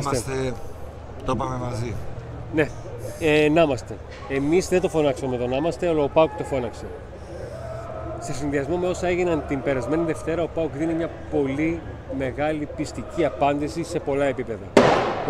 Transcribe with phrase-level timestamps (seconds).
[0.00, 0.32] Να είμαστε.
[0.32, 0.54] είμαστε.
[1.24, 1.94] Το είπαμε μαζί.
[2.54, 2.68] Ναι,
[3.20, 3.96] ε, να είμαστε.
[4.28, 6.84] Εμείς δεν το φωνάξαμε εδώ να είμαστε, αλλά ο Πάουκ το φώναξε.
[8.20, 11.80] Σε συνδυασμό με όσα έγιναν την περασμένη Δευτέρα, ο Πάουκ δίνει μια πολύ
[12.18, 14.66] μεγάλη πιστική απάντηση σε πολλά επίπεδα.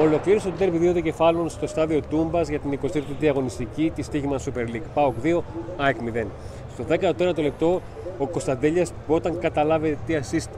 [0.01, 4.75] Ολοκλήρωσε το τέρμι 2 κεφάλων στο στάδιο Τούμπας για την 23η αγωνιστική τη Στίγμα Super
[4.75, 4.87] League.
[4.95, 5.39] Πάουκ 2,
[5.77, 6.27] ΑΕΚ 0.
[6.73, 7.81] Στο 14ο λεπτό,
[8.19, 10.49] ο Κωνσταντέλιας που όταν καταλάβει τι assist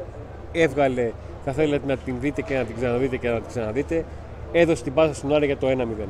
[0.53, 1.13] έβγαλε,
[1.49, 4.05] θα θέλετε να την δείτε και να την ξαναδείτε και να την ξαναδείτε,
[4.53, 6.07] έδωσε την πάσα στον Άρη για το 1-0.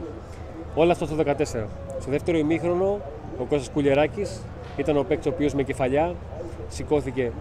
[0.75, 1.43] Όλα αυτά στο 14.
[2.01, 3.01] Στο δεύτερο ημίχρονο,
[3.39, 4.41] ο Κώστας Κουλιεράκης
[4.77, 6.15] ήταν ο παίκτης ο οποίος με κεφαλιά
[6.69, 7.33] σηκώθηκε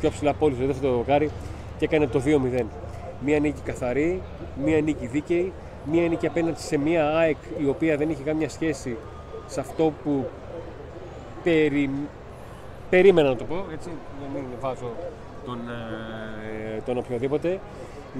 [0.00, 1.30] πιο ψηλά από όλους στο δεύτερο δοκάρι
[1.78, 2.64] και έκανε το 2-0.
[3.24, 4.22] Μία νίκη καθαρή,
[4.64, 5.52] μία νίκη δίκαιη,
[5.92, 8.96] μία νίκη απέναντι σε μία ΑΕΚ η οποία δεν είχε καμία σχέση
[9.46, 10.26] σε αυτό που
[11.42, 11.90] περι...
[12.90, 13.88] περίμενα να το πω, έτσι,
[14.22, 14.90] να μην βάζω
[15.46, 17.60] τον, ε, τον οποιοδήποτε.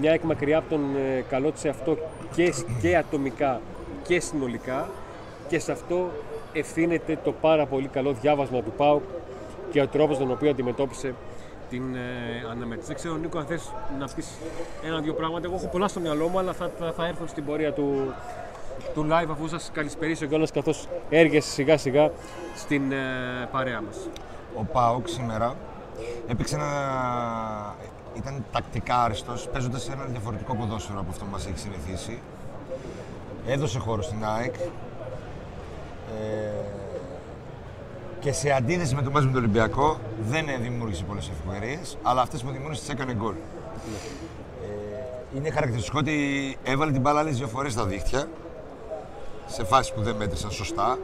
[0.00, 1.96] Μια ΑΕΚ μακριά από τον ε, καλό της αυτό
[2.34, 3.60] και, και ατομικά
[4.06, 4.88] και συνολικά
[5.48, 6.10] και σε αυτό
[6.52, 9.02] ευθύνεται το πάρα πολύ καλό διάβασμα του ΠΑΟΚ
[9.70, 11.14] και ο τρόπος τον οποίο αντιμετώπισε
[11.70, 12.86] την ε, αναμέτρηση.
[12.86, 14.28] Δεν ξέρω, Νίκο, αν θες να πεις
[14.84, 15.46] ένα-δύο πράγματα.
[15.46, 18.14] Εγώ έχω πολλά στο μυαλό μου, αλλά θα, θα, θα έρθω στην πορεία του,
[18.94, 22.10] του live αφού σας καλησπερίσω κιόλας καθώς έργεσαι σιγά σιγά
[22.56, 22.96] στην ε,
[23.50, 23.96] παρέα μας.
[24.56, 25.54] Ο Πάοκ σήμερα
[26.26, 27.74] έπαιξε ένα.
[28.14, 32.20] ήταν τακτικά άριστος, παίζοντας ένα διαφορετικό ποδόσφαιρο από αυτό που μας έχει συνηθίσει.
[33.46, 34.54] Έδωσε χώρο στην ΑΕΚ.
[36.14, 36.76] Ε,
[38.20, 42.42] και σε αντίθεση με το μάτς με τον Ολυμπιακό, δεν δημιούργησε πολλές ευκαιρίες, αλλά αυτές
[42.42, 43.34] που δημιούργησε τις έκανε γκολ.
[44.62, 48.28] Ε, είναι χαρακτηριστικό ότι έβαλε την μπάλα άλλες δύο φορές στα δίχτυα,
[49.46, 50.98] σε φάσεις που δεν μέτρησαν σωστά,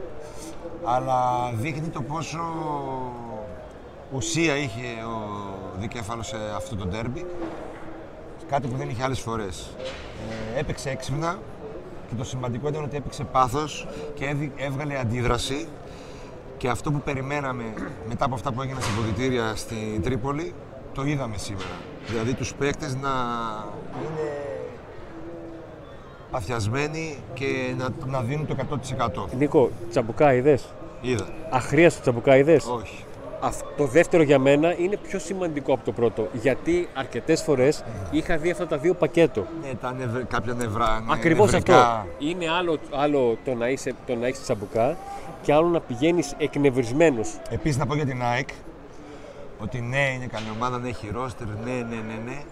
[0.83, 2.39] αλλά δείχνει το πόσο
[4.13, 7.25] ουσία είχε ο δικέφαλος σε αυτό το ντέρμπι,
[8.49, 9.69] κάτι που δεν είχε άλλες φορές.
[10.55, 11.39] Ε, έπαιξε έξυπνα
[12.09, 15.67] και το σημαντικό ήταν ότι έπαιξε πάθος και έβη- έβγαλε αντίδραση
[16.57, 17.63] και αυτό που περιμέναμε
[18.07, 20.53] μετά από αυτά που έγιναν στην ποδητήρια στην Τρίπολη,
[20.93, 21.69] το είδαμε σήμερα.
[22.07, 23.09] Δηλαδή τους παίκτες να
[23.99, 24.31] είναι
[26.31, 28.55] παθιασμένοι και να, να δίνουν το
[29.29, 29.37] 100%.
[29.37, 31.27] Νίκο, τσαμπουκά είδες; Είδα.
[31.49, 33.05] Αχρίαστο τσαμπουκά είδες; Όχι.
[33.43, 36.27] Αυτό το δεύτερο για μένα είναι πιο σημαντικό από το πρώτο.
[36.33, 39.45] Γιατί αρκετές φορές είχα δει αυτά τα δύο πακέτο.
[39.61, 40.17] Ναι, τα νευ...
[40.27, 40.99] κάποια νευρά.
[40.99, 41.89] Ναι, Ακριβώς νευρικά.
[41.89, 42.07] αυτό.
[42.19, 44.97] Είναι άλλο, άλλο το να, είσαι, το να έχεις τσαμπουκά
[45.41, 47.39] και άλλο να πηγαίνεις εκνευρισμένος.
[47.49, 48.49] Επίσης να πω για την ΑΕΚ
[49.59, 52.43] ότι ναι, είναι καλή ομάδα, ναι, έχει ρόστερ, ναι, ναι, ναι, ναι.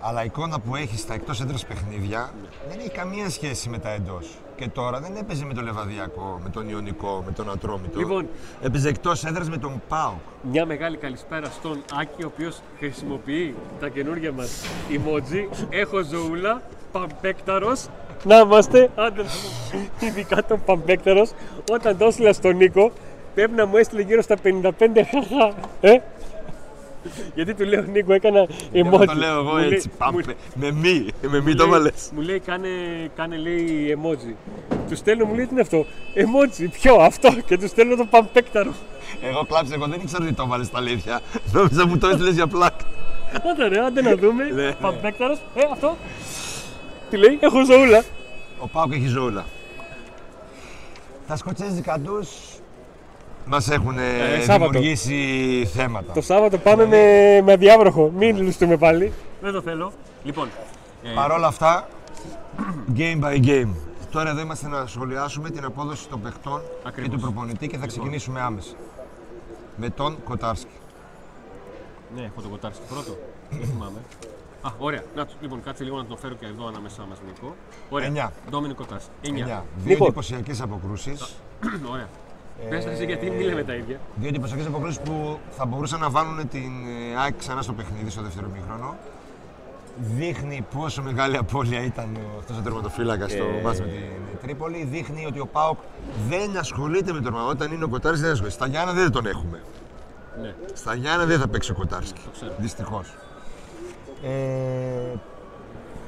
[0.00, 2.30] Αλλά η εικόνα που έχεις στα εκτός έδρα παιχνίδια
[2.68, 4.28] δεν έχει καμία σχέση με τα εντός.
[4.56, 7.98] Και τώρα δεν έπαιζε με τον Λεβαδιακό, με τον Ιωνικό, με τον Ατρόμητο.
[7.98, 8.28] Λοιπόν.
[8.62, 10.18] Έπαιζε εκτός έδρα με τον Πάοκ.
[10.42, 15.48] Μια μεγάλη καλησπέρα στον Άκη, ο οποίος χρησιμοποιεί τα καινούργια μας emoji.
[15.70, 16.62] Έχω ζωούλα,
[16.92, 17.86] παμπέκταρος.
[18.24, 19.28] Να είμαστε, άντε να
[19.72, 21.30] μου- ειδικά τον παμπέκταρος.
[21.70, 22.92] Όταν το έστειλα στον Νίκο,
[23.34, 25.54] πρέπει να μου έστειλε γύρω στα 55 χαχά.
[25.80, 25.98] Ε;
[27.34, 28.98] Γιατί του λέω Νίκο, έκανα emoji.
[28.98, 29.88] Δεν το λέω εγώ Μου λέει- έτσι.
[29.98, 30.22] Πάμε.
[30.26, 32.10] μου- Με μη, με μη μου το λέει- βάλες.
[32.14, 32.68] Μου λέει κάνε,
[33.16, 34.34] κάνε λέει emoji.
[34.88, 38.72] Του στέλνω, μου λέει τι είναι αυτό; Emoji, ποιο, αυτό; Και του στέλνω το παμπέκταρο.
[39.22, 41.20] Εγώ κλάψε, εγώ δεν ήξερα ότι το βάλες στα αλήθεια.
[41.52, 42.84] Νόμιζα που το έστειλες για πλάκα.
[43.50, 44.44] Άντε ρε, άντε να δούμε.
[44.44, 44.72] Ναι.
[44.72, 45.96] Παμπέκταρος, ε, αυτό.
[47.10, 48.02] Τι λέει, έχω ζωούλα.
[48.58, 49.44] Ο Πάοκ έχει ζώουλα.
[51.26, 52.28] Τα σκοτσέζικα τους
[53.50, 54.70] μας έχουν Ε, Σάββατο.
[54.70, 56.12] δημιουργήσει θέματα.
[56.12, 58.10] Το Σάββατο πάμε με, με διάβροχο.
[58.16, 59.12] Μην λουστούμε πάλι.
[59.40, 59.92] Δεν το θέλω.
[60.24, 60.48] Λοιπόν,
[61.02, 61.88] ε, Παρ' όλα αυτά,
[62.96, 63.68] game by game.
[64.10, 67.10] Τώρα εδώ είμαστε να σχολιάσουμε την απόδοση των παιχτών Ακριβώς.
[67.10, 68.72] και του προπονητή και θα ξεκινήσουμε άμεσα.
[69.76, 70.74] Με τον Κοτάρσκι.
[72.16, 73.16] ναι, έχω το κοτάρσκι πρώτο.
[73.50, 73.98] Δεν θυμάμαι.
[74.62, 75.02] Α, ωραία.
[75.16, 77.54] Να, του- λοιπόν, κάτσε λίγο να το φέρω και εδώ ανάμεσά μας, Νικό.
[77.88, 78.06] Ωραία.
[78.06, 78.32] Εννιά.
[78.50, 79.10] Ντόμινι Κοτάρσκι.
[79.22, 79.28] 9.
[79.28, 79.64] 9.
[79.76, 80.04] Δύο Νίκο.
[80.04, 81.36] εντυπωσιακές αποκρούσεις.
[81.92, 82.08] Ωραία.
[82.70, 83.98] Πες τα εσύ γιατί μην λέμε τα ίδια.
[84.14, 86.70] Δύο εντυπωσιακέ αποκρούσει που θα μπορούσαν να βάλουν την
[87.14, 88.96] ε, ΑΕΚ ξανά στο παιχνίδι στο δεύτερο μήχρονο.
[89.96, 93.62] Δείχνει πόσο μεγάλη απώλεια ήταν αυτός ο τερματοφύλακας στο Ε.
[93.64, 94.84] μάτς με την Τρίπολη.
[94.90, 95.78] Δείχνει ότι ο Πάοκ
[96.28, 97.48] δεν ασχολείται με τον Ρωμανό.
[97.48, 98.54] Όταν είναι ο Κοτάρσκι δεν ασχολείται.
[98.54, 99.60] Στα Γιάννα δεν τον έχουμε.
[100.40, 100.54] Ναι.
[100.74, 102.20] Στα Γιάννα δεν θα παίξει ο Κοτάρσκι.
[102.32, 102.52] ξέρω.
[102.58, 103.14] Δυστυχώς.
[104.22, 104.28] Ε,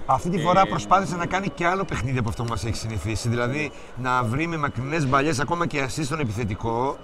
[0.06, 3.28] αυτή τη φορά προσπάθησε να κάνει και άλλο παιχνίδι από αυτό που μας έχει συνηθίσει.
[3.28, 6.96] Δηλαδή να βρει με μακρινές μπαλιές ακόμα και ασύ στον επιθετικό.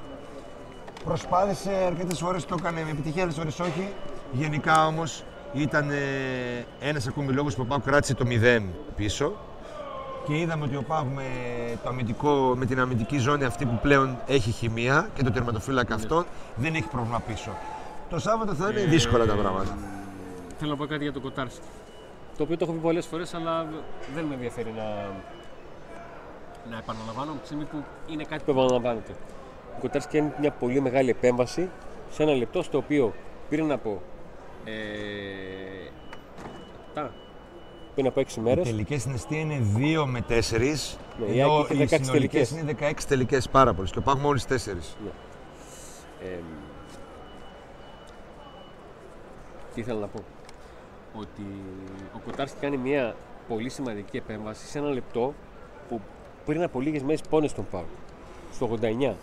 [1.05, 3.89] Προσπάθησε αρκετές φορές, το έκανε με επιτυχία, άλλες φορές όχι.
[4.33, 5.91] Γενικά όμως ήταν
[6.81, 8.63] ένας ακόμη λόγος που ο Πάου κράτησε το 0
[8.97, 9.33] πίσω.
[10.27, 11.23] Και είδαμε ότι ο Πάου με,
[11.83, 16.27] το αμυντικό, με την αμυντική ζώνη αυτή που πλέον έχει χημεία και το τερματοφύλακα αυτόν
[16.57, 17.51] δεν έχει πρόβλημα πίσω.
[18.11, 19.77] Το Σάββατο θα είναι δύσκολα τα πράγματα.
[20.59, 21.61] Θέλω να πω κάτι για τον Κοτάρσκι.
[22.39, 23.67] Το οποίο το έχω πει πολλές φορές, αλλά
[24.15, 24.85] δεν με ενδιαφέρει να,
[26.71, 29.13] να επαναλαμβάνω από τη στιγμή που είναι κάτι που επαναλαμβάνεται.
[29.77, 31.69] Ο Κοτάρσκι κάνει μια πολύ μεγάλη επέμβαση
[32.11, 33.15] σε ένα λεπτό στο οποίο
[33.49, 34.03] πριν από.
[34.65, 34.73] Ε,
[36.95, 37.13] τα,
[37.95, 38.67] πριν από 6 μέρες.
[38.69, 40.31] Οι τελικές στην αιστεία είναι 2 με 4.
[40.31, 42.51] Ναι, η ενώ Άκη είχε οι 16 συνολικές τελικές.
[42.51, 43.91] είναι 16 τελικές πάρα πολλές.
[43.91, 44.53] Και ο Πάκ μόλις 4.
[46.23, 46.39] Ε,
[49.75, 50.38] τι ήθελα να πω.
[51.15, 51.47] Ότι
[52.15, 53.17] ο Κοτάρσκι κάνει μια
[53.49, 55.35] πολύ σημαντική επέμβαση σε ένα λεπτό
[55.89, 56.01] που
[56.45, 57.87] πριν από λίγες μέρες πόνε στον Πάου.
[58.53, 59.15] Στο 89.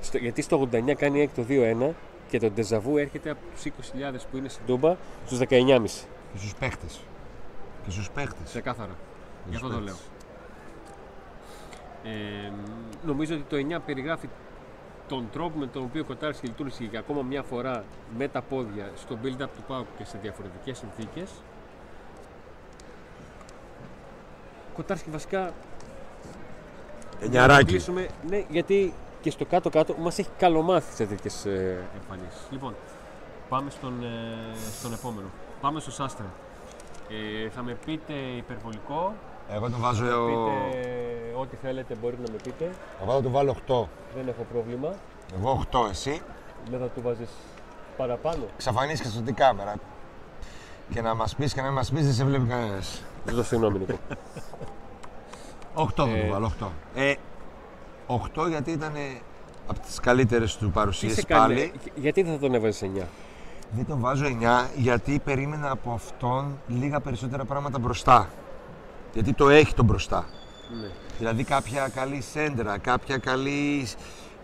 [0.00, 1.90] Στο, γιατί στο 89 κάνει έκ το 2-1
[2.28, 4.96] και το ντεζαβού έρχεται από τους 20.000 που είναι στην Τούμπα
[5.26, 5.46] στους 19,5.
[6.32, 7.00] Και στους παίχτες.
[7.84, 8.44] Και στους παίχτες.
[8.44, 8.96] Ξεκάθαρα.
[9.48, 9.96] Γι' αυτό το λέω.
[12.04, 12.52] Ε,
[13.04, 14.28] νομίζω ότι το 9 περιγράφει
[15.10, 17.84] τον τρόπο με τον οποίο ο Κοτάρσκι λειτουργήσε για ακόμα μια φορά
[18.18, 21.30] με τα πόδια στο build-up του ΠΑΟΚ και σε διαφορετικές συνθήκες.
[24.70, 25.52] Ο Κοτάρσκι βασικά για
[27.20, 27.64] να Εννιαράκι.
[27.64, 32.40] κλείσουμε, ναι, γιατί και στο κάτω-κάτω μας έχει καλομάθει σε τέτοιες ε, εμφανίσεις.
[32.50, 32.74] Λοιπόν,
[33.48, 35.26] πάμε στον, ε, στον επόμενο.
[35.60, 36.26] Πάμε στο Σάστρα.
[37.44, 39.14] Ε, θα με πείτε υπερβολικό,
[39.50, 40.04] Εγώ τον βάζω.
[40.04, 40.80] θα πείτε
[41.40, 42.70] ό,τι θέλετε μπορείτε να με πείτε.
[43.02, 43.86] Εγώ θα του βάλω 8.
[44.16, 44.94] Δεν έχω πρόβλημα.
[45.38, 46.20] Εγώ 8, εσύ;
[46.70, 47.28] Δεν θα του βάζεις
[47.96, 48.44] παραπάνω.
[48.54, 49.74] Εξαφανίστηκε στο την κάμερα.
[50.94, 53.02] Και να μας πεις και να μας πεις δεν σε βλέπει κανένας.
[53.28, 53.98] Ζητώ συγγνώμη, Νίκο.
[55.74, 56.46] 8 θα Ε, του βάλω.
[56.60, 56.66] 8.
[56.94, 57.14] Ε,
[58.06, 58.92] 8 γιατί ήταν
[59.66, 61.54] από τις καλύτερες του Τι παρουσίε σε πάλι.
[61.54, 63.06] κάνει, γιατί δεν θα τον έβαζες 9.
[63.70, 68.28] Δεν τον βάζω 9 γιατί περίμενα από αυτόν λίγα περισσότερα πράγματα μπροστά.
[69.12, 70.26] Γιατί το έχει τον μπροστά.
[70.80, 70.88] Ναι.
[71.18, 73.86] Δηλαδή κάποια καλή σέντρα, κάποια καλή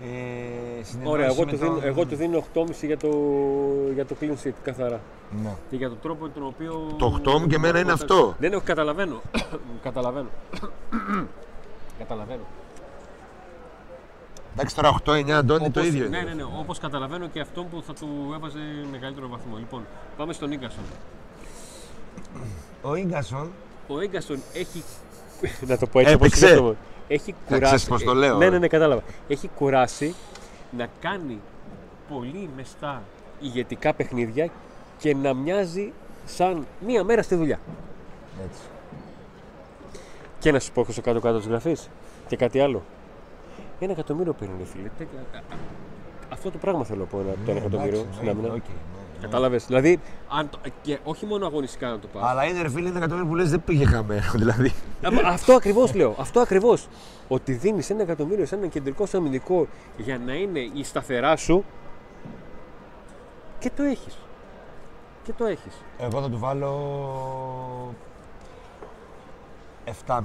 [0.02, 3.08] ε, συνεννόηση Ωραία, εγώ με του, τον- δίνω, εγώ του δίνω 8,5 για το,
[3.94, 5.00] για το clean sheet, καθαρά.
[5.42, 5.54] Ναι.
[5.70, 6.94] Και για τον τρόπο με τον οποίο.
[6.98, 8.34] Το 8 μου και εμένα είναι αυτό.
[8.38, 9.20] Δεν έχω καταλαβαίνω.
[9.82, 10.28] καταλαβαίνω.
[11.98, 12.42] καταλαβαίνω.
[14.54, 16.28] Εντάξει τώρα 8-9 Αντώνη το Όπως- ίδιο Ναι, είναι.
[16.28, 16.42] ναι, ναι.
[16.58, 18.58] Όπως καταλαβαίνω και αυτό που θα του έβαζε
[18.90, 19.56] μεγαλύτερο βαθμό.
[19.56, 19.82] Λοιπόν,
[20.16, 20.84] πάμε στον Ίγκασον.
[22.82, 23.50] Ο Ίγκασον
[23.88, 24.82] Ο Ίγκασον έχει.
[25.66, 26.16] Να το πω έτσι Έπαιξε.
[26.44, 26.76] όπως σκέφτομαι.
[27.08, 27.62] Έχει κουράσει.
[27.64, 28.50] ξέρεις πώς το λέω, Ναι, ε.
[28.50, 29.02] ναι, ναι, κατάλαβα.
[29.28, 30.14] Έχει κουράσει
[30.76, 31.40] να κάνει
[32.08, 33.02] πολύ μεστά
[33.40, 34.48] ηγετικά παιχνίδια
[34.98, 35.92] και να μοιάζει
[36.24, 37.58] σαν μία μέρα στη δουλειά.
[38.44, 38.60] Έτσι.
[40.38, 41.76] Και να σου πω στο κάτω-κάτω τη γραφή
[42.28, 42.82] και κάτι άλλο.
[43.80, 44.88] Ένα εκατομμύριο παίρνει, φίλε.
[44.98, 45.56] Τέτοια- α- α-
[46.32, 48.48] Αυτό το πράγμα θέλω να πω, ένα- το ένα εκατομμύριο Εντάξει, στην ναι, άμυνα.
[48.48, 48.74] οκ, ναι.
[49.20, 49.66] Κατάλαβες.
[49.66, 52.22] Δηλαδή, αν το, και όχι μόνο αγωνιστικά να το πας.
[52.24, 54.30] Αλλά είναι ρε φίλε, ένα εκατομμύριο που λες δεν πήγε χαμένο.
[54.34, 54.72] Δηλαδή.
[55.24, 56.14] αυτό ακριβώς λέω.
[56.18, 56.88] Αυτό ακριβώς.
[57.28, 59.66] Ότι δίνεις ένα εκατομμύριο σε έναν κεντρικό σου αμυντικό
[59.96, 61.64] για να είναι η σταθερά σου
[63.58, 64.18] και το έχεις.
[65.22, 65.74] Και το έχεις.
[65.98, 67.94] Εγώ θα του βάλω
[70.06, 70.20] 7,5.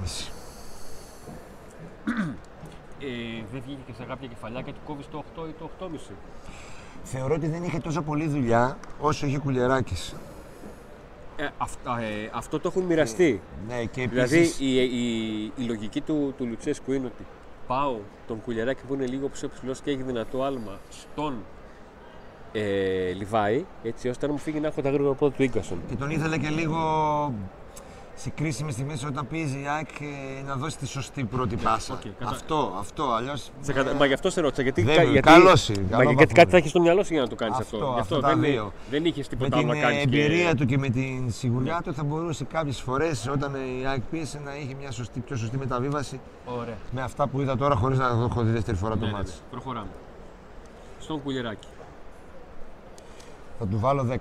[3.04, 6.14] Ε, δεν βγήκε και σε κάποια κεφαλιά και του κόβεις το 8 ή το 8,5.
[7.04, 9.94] Θεωρώ ότι δεν είχε τόσο πολλή δουλειά όσο είχε κουλεράκι.
[11.36, 13.40] Ε, αυτά, ε, αυτό το έχουν μοιραστεί.
[13.68, 17.26] Ναι, και Δηλαδή επίσης, η, η, η λογική του, του Λουτσέσκου είναι ότι
[17.66, 21.34] πάω τον κουλιαράκι που είναι λίγο πιο ψηλός και έχει δυνατό άλμα στον
[22.52, 25.78] ε, Λιβάη, έτσι ώστε να μου φύγει να έχω τα γρήγορα πόδια του Ίγκασον.
[25.88, 26.78] και τον ήθελε και λίγο
[28.14, 31.94] σε κρίσιμες στιγμές όταν πήγε η ΑΕΚ ε, να δώσει τη σωστή πρώτη πάσα.
[31.94, 33.04] οκ, κατα- Αυτό, αυτό.
[33.12, 33.50] Αλλιώς.
[33.60, 34.62] Σε κατα- Μα γι' αυτό σε ρώτησα.
[34.62, 36.56] Γιατί, Δεν- κα- γιατί, καλός είναι, μα καλό γιατί βαθμό κάτι θα είναι.
[36.58, 37.76] έχεις στο μυαλό σου για να το κάνεις αυτό.
[37.76, 38.72] Αυτό, Γι' αυτά τα δεν, δύο.
[38.90, 39.98] δεν είχες Με τίποτα άλλο την να κάνεις.
[39.98, 44.00] ε, εμπειρία του και με την σιγουριά του θα μπορούσε κάποιες φορές όταν η ΑΕΚ
[44.10, 46.76] πίεσε να είχε μια σωστή, πιο σωστή μεταβίβαση Ωραία.
[46.90, 49.12] με αυτά που είδα τώρα χωρίς να το έχω δει δεύτερη φορά το Ναι, ναι,
[49.12, 49.30] μάτς.
[49.30, 49.36] ναι.
[49.50, 49.88] Προχωράμε.
[51.00, 51.66] Στον κουλιαράκι.
[53.58, 54.16] Θα του βάλω 10.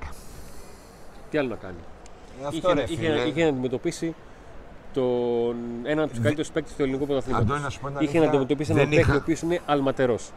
[1.30, 1.78] Τι άλλο να κάνει;
[2.44, 3.22] Ε, αυτό είχε, ρε είχε, φίλε.
[3.28, 4.16] είχε να αντιμετωπίσει
[4.94, 7.48] τον, έναν από τους καλύτερους παίκτες του ελληνικού πρωταθλήματος.
[7.48, 9.42] Αντώνη, να σου πω την Είχε αλήθεια, να αντιμετωπίσει δεν έναν παίκτη ο είχα- οποίος
[9.42, 10.30] είναι αλματερός.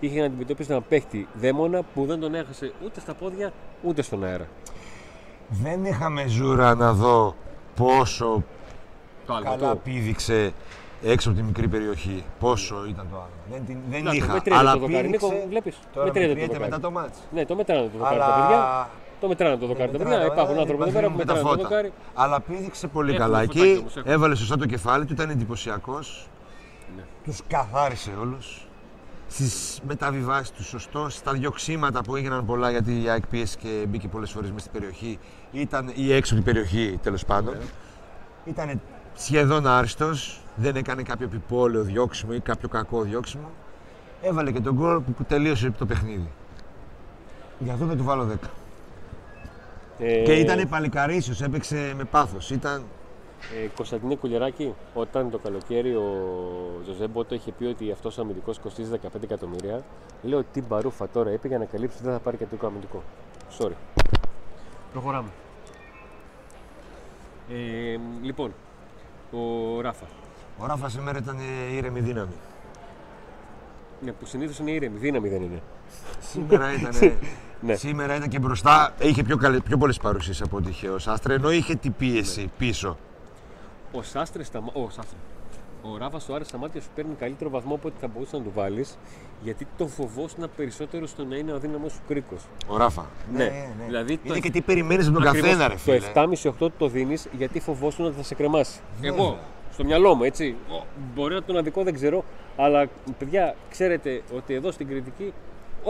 [0.00, 4.24] Είχε να αντιμετωπίσει έναν παίκτη δαίμονα που δεν τον έχασε ούτε στα πόδια ούτε στον
[4.24, 4.46] αέρα.
[5.48, 7.34] Δεν είχαμε ζούρα να δω
[7.76, 8.42] πόσο
[9.26, 9.44] Το άλλο.
[9.44, 9.76] καλά το.
[9.84, 10.52] πήδηξε
[11.02, 12.24] έξω από τη μικρή περιοχή.
[12.40, 13.28] Πόσο ήταν το άλλο.
[13.50, 14.32] Δεν, την, δεν Να, το είχα.
[14.32, 15.02] μετριέται αλλά το δοκάρι.
[15.06, 15.26] πήδηξε...
[15.26, 15.78] Νίκο, βλέπεις.
[15.94, 16.70] Τώρα Μετριέται το μετριέται δοκάρι.
[16.70, 17.18] μετά το μάτς.
[17.34, 18.88] Ναι, το μετράνε το δοκάρι τα παιδιά.
[19.18, 19.20] Αλλά...
[19.20, 20.24] Το μετράνε το δοκάρι τα παιδιά.
[20.24, 21.62] Υπάρχουν άνθρωποι εδώ πέρα που με τα μετράνε το φώτα.
[21.62, 21.92] δοκάρι.
[22.14, 23.38] Αλλά πήδηξε πολύ Έχουμε καλά.
[23.40, 24.12] φωτάκια Εκεί όμως, έχουμε.
[24.12, 26.28] έβαλε σωστά το κεφάλι του, ήταν εντυπωσιακός.
[26.96, 27.02] Ναι.
[27.24, 28.66] Τους καθάρισε όλους.
[29.28, 31.08] Στις μεταβιβάσεις τους, σωστό.
[31.08, 34.72] Στα διωξήματα που έγιναν πολλά γιατί η ΑΕΚ πίεσε και μπήκε πολλές φορές μέσα στην
[34.80, 35.18] περιοχή.
[35.52, 37.54] Ήταν ή έξω από την περιοχή τέλος πάντων.
[37.54, 37.64] Ναι.
[38.44, 38.80] Ήταν
[39.14, 40.40] σχεδόν άριστος.
[40.56, 43.50] Δεν έκανε κάποιο επιπόλαιο διώξιμο ή κάποιο κακό διώξιμο.
[44.22, 46.30] Έβαλε και τον γκολ που τελείωσε το παιχνίδι.
[47.58, 48.48] Γι' αυτό δεν του βάλω 10.
[49.98, 52.50] Ε, Και ήταν παλικαρίσιος, έπαιξε με πάθος.
[52.50, 52.84] Ήταν.
[53.64, 56.12] Ε, Κωνσταντίνε Κουλεράκη, όταν το καλοκαίρι ο
[56.84, 59.84] Ζωζέ Μπότο είχε πει ότι αυτός ο αμυντικός κοστίζει 15 εκατομμύρια,
[60.22, 63.02] λέω τι μπαρούφα τώρα είπε για να καλύψει ότι δεν θα πάρει κεντρικό αμυντικό.
[63.58, 63.72] Sorry.
[64.92, 65.28] Προχωράμε.
[67.50, 68.52] Ε, λοιπόν,
[69.32, 70.06] ο Ράφα.
[70.58, 72.34] Ο Ράφα σήμερα ήταν ε, ήρεμη δύναμη.
[74.00, 75.62] Ναι, που συνήθως είναι ήρεμη, δύναμη δεν είναι.
[76.20, 76.92] Σήμερα ήταν,
[77.60, 77.74] Ναι.
[77.74, 81.34] σήμερα ήταν και μπροστά, είχε πιο, καλε- πιο πολλές παρουσίες από ό,τι είχε ο Σάστρε,
[81.34, 82.96] ενώ είχε την πίεση πίσω.
[83.92, 84.70] Ο Σάστρε σταμα...
[84.72, 85.16] Ο Σάστρε.
[85.82, 88.50] Ο Ράφα ο Άρης σταμάτησε σου παίρνει καλύτερο βαθμό από ό,τι θα μπορούσε να του
[88.54, 88.98] βάλεις,
[89.42, 92.40] γιατί το φοβόσουν περισσότερο στο να είναι ο αδύναμος σου κρίκος.
[92.66, 93.06] Ο Ράφα.
[93.34, 95.98] Ναι, δηλαδή το είναι εφ- και τι περιμένεις από τον Ακριβώς καθένα, ρε φίλε.
[95.98, 96.06] Το
[96.66, 98.80] 7,5-8 το δίνεις γιατί φοβόσουν ότι θα σε κρεμάσει.
[99.02, 99.38] Εγώ,
[99.72, 100.56] στο μυαλό μου, έτσι.
[100.70, 102.24] Ο- Μπορεί να τον αδικό, δεν ξέρω.
[102.56, 102.86] Αλλά
[103.18, 105.32] παιδιά, ξέρετε ότι εδώ στην κριτική,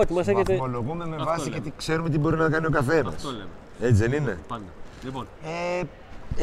[0.01, 0.53] ό,τι μας έχετε.
[0.53, 1.51] Βαθμολογούμε με Αυτό βάση λέμε.
[1.53, 3.15] γιατί ξέρουμε τι μπορεί να κάνει ο καθένας.
[3.15, 3.49] Αυτό λέμε.
[3.81, 4.63] Έτσι δεν είναι; Πάντα.
[5.05, 5.27] Λοιπόν.
[5.45, 5.83] Ε,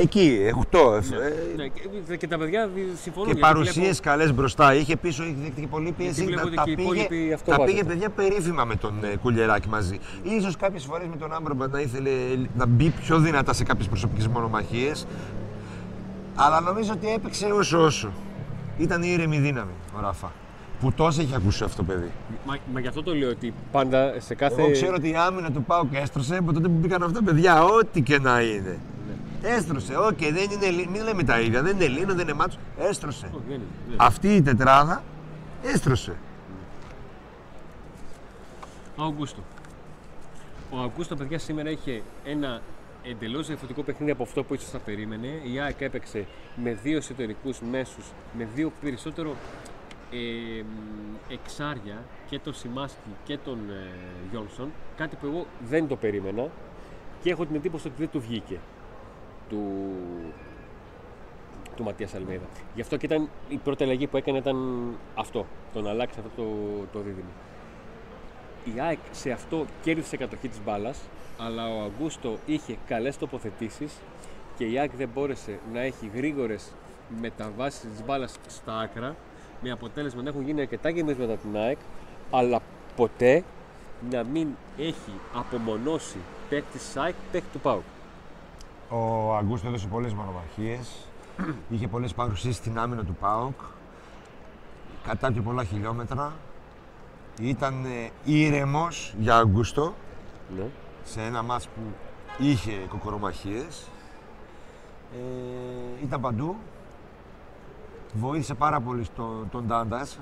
[0.02, 0.40] εκεί,
[0.72, 0.94] 8.
[0.96, 1.02] ε,
[1.56, 1.68] Ναι,
[2.08, 3.28] και, και τα παιδιά δι- συμφωνούν.
[3.34, 4.74] Και γιατί παρουσίες βλέπω- καλές μπροστά.
[4.76, 6.24] Είχε πίσω, είχε δεχτεί πολλή πίεση.
[6.26, 7.78] βλέπω Τα, ότι τα και οι υπόλοιποι πήγε, αυτό τα βάζετε.
[7.78, 10.00] πήγε παιδιά περίφημα με τον ε, Κουλιεράκη μαζί.
[10.42, 12.10] σω κάποιες φορές με τον Άμπρομπα να ήθελε
[12.58, 15.08] να μπει πιο δυνατά σε κάποιες προσωπικές μονομαχίες.
[16.36, 18.12] Αλλά νομίζω ότι έπαιξε όσο όσο.
[18.78, 20.32] Ήταν η ήρεμη δύναμη ο Ράφα.
[20.86, 22.12] Που τόσο έχει ακούσει αυτό το παιδί.
[22.46, 24.62] Μα, μα γι' αυτό το λέω ότι πάντα σε κάθε.
[24.62, 27.64] Εγώ ξέρω ότι η άμυνα του ΠΑΟΚ έστρωσε από τότε που μπήκαν αυτά τα παιδιά,
[27.64, 28.80] ό,τι και να είναι.
[29.42, 29.50] Ναι.
[29.50, 32.58] Έστρωσε, οκ, δεν είναι, Ελλή- μην λέμε τα ίδια, δεν είναι Ελλήνο, δεν είναι μάτσο.
[32.78, 33.26] Έστρωσε.
[33.26, 33.96] Όχι, δεν είναι, δεν είναι.
[33.98, 35.04] Αυτή η τετράδα
[35.64, 36.16] έστρωσε.
[38.98, 39.44] Αουγκούστο.
[40.72, 42.62] Ο Αουγκούστο, παιδιά, σήμερα είχε ένα
[43.04, 45.28] εντελώς διαφορετικό παιχνίδι από αυτό που ίσως θα περίμενε.
[45.54, 46.26] Η ΑΕΚ έπαιξε
[46.64, 48.06] με δύο εσωτερικούς μέσους,
[48.38, 49.36] με δύο περισσότερο
[50.12, 53.88] ε, μ, εξάρια και τον Σιμάσκι και τον ε,
[54.32, 54.72] Γιόνσον.
[54.98, 56.50] Κάτι που εγώ δεν το περίμενα
[57.22, 58.60] και έχω την εντύπωση ότι δεν του βγήκε
[59.50, 59.92] του,
[61.76, 62.46] του Ματίας Αλμέιδα.
[62.76, 64.58] Γι' αυτό και ήταν η πρώτη αλλαγή που έκανε ήταν
[65.16, 66.48] αυτό, το να αλλάξει αυτό το,
[66.94, 67.30] το δίδυμο.
[68.76, 71.00] Η ΑΕΚ σε αυτό κέρδισε κατοχή της μπάλας,
[71.38, 74.00] αλλά ο Αγκούστο είχε καλές τοποθετήσεις
[74.58, 76.72] και η ΑΕΚ δεν μπόρεσε να έχει γρήγορες
[77.22, 79.16] μεταβάσεις της μπάλας στα άκρα,
[79.62, 81.78] με αποτέλεσμα να έχουν γίνει αρκετά γεμίσματα από την ΑΕΚ,
[82.32, 82.60] αλλά
[82.96, 83.44] ποτέ
[84.12, 84.48] να μην
[84.78, 86.18] έχει απομονώσει
[86.50, 87.84] παίκτης της ΑΕΚ, παίκτη του ΠΑΟΚ.
[88.90, 90.96] Ο Αγκούστος έδωσε πολλές μονομαχίες.
[91.70, 93.60] είχε πολλές παρουσίες στην άμυνα του ΠΑΟΚ.
[95.08, 96.34] Κατάπιε πολλά χιλιόμετρα.
[97.42, 99.94] Ήταν ε, ήρεμος για Αγκούστο
[100.58, 100.66] Ναι.
[101.04, 101.82] σε ένα μάτς που
[102.38, 103.88] είχε κοκορομαχίες.
[105.14, 106.56] Ε, ήταν παντού.
[108.16, 110.20] Βοήθησε πάρα πολύ στο, τον Ντάντας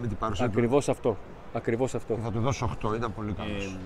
[0.00, 0.52] με την παρουσία του.
[0.52, 1.16] Ακριβώς αυτό.
[1.52, 2.14] Ακριβώς αυτό.
[2.14, 3.64] Και θα του δώσω 8, ήταν πολύ καλός.
[3.64, 3.78] Ε,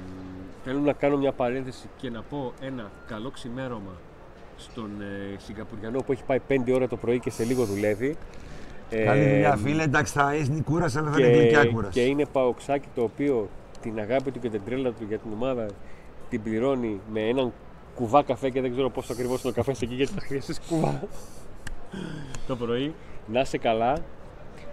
[0.64, 3.92] θέλω να κάνω μια παρένθεση και να πω ένα καλό ξημέρωμα
[4.56, 8.16] στον ε, Σιγκαπουριανό που έχει πάει 5 ώρα το πρωί και σε λίγο δουλεύει.
[8.90, 9.82] Ε, Καλή δουλειά, φίλε.
[9.82, 11.92] Εντάξει, θα είναι κούραση, αλλά θα είναι γλυκιά κούραση.
[11.92, 13.48] και είναι παοξάκι το οποίο
[13.80, 15.66] την αγάπη του και την τρέλα του για την ομάδα
[16.28, 17.52] την πληρώνει με έναν
[17.94, 21.00] κουβά καφέ και δεν ξέρω πόσο ακριβώς είναι ο καφέ εκεί γιατί θα χρειαστείς κουβά
[22.46, 22.94] το πρωί.
[23.26, 23.96] Να είσαι καλά,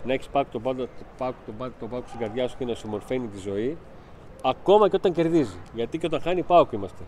[0.05, 0.87] να έχεις πάκου τον πάκου
[1.45, 3.77] τον πάκου, τον πάκου στην καρδιά σου και να σου μορφαίνει τη ζωή.
[4.43, 5.57] Ακόμα και όταν κερδίζει.
[5.73, 7.03] Γιατί και όταν χάνει, πάω είμαστε.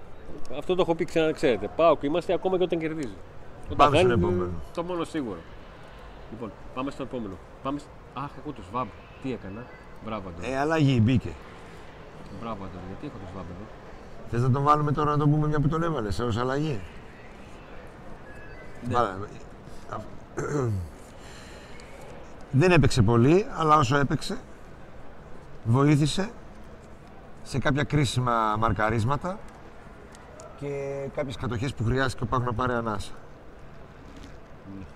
[0.58, 1.70] Αυτό το έχω πει ξανά, ξέρετε.
[1.76, 3.16] Πάω είμαστε ακόμα και όταν κερδίζει.
[3.66, 4.50] Όταν Πάμε στον χάνει, επόμενο.
[4.74, 5.38] Το μόνο σίγουρο.
[6.32, 7.34] Λοιπόν, πάμε στο επόμενο.
[7.64, 7.80] Πάμε...
[7.80, 8.88] σ- Αχ, έχω το σβάμπ.
[9.24, 9.64] Τι έκανα;
[10.06, 10.54] Μπράβο, Αντώνη.
[10.54, 11.30] Ε, αλλαγή μπήκε.
[12.42, 12.84] Μπράβο, Αντώνη.
[12.88, 13.66] Γιατί έχω το σβάμπ εδώ;
[14.30, 16.80] Θες να τον βάλουμε τώρα να τον πούμε μια που τον έβαλες, ω αλλαγή;
[18.88, 18.94] Ναι.
[18.94, 19.10] Βάλε.
[22.52, 24.38] Δεν έπαιξε πολύ, αλλά όσο έπαιξε,
[25.64, 26.30] βοήθησε
[27.44, 29.40] σε κάποια κρίσιμα μαρκαρίσματα
[30.60, 33.12] και κάποιες κατοχές που χρειάστηκε ο Πάκου να πάρει ανάσα.